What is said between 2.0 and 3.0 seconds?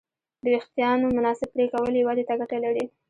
ودې ته ګټه لري.